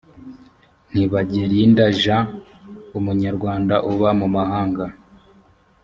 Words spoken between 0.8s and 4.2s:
ntibagerinda jean umunyarwanda uba